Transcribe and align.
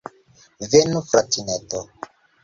Venu, 0.69 1.01
fratineto! 1.09 1.83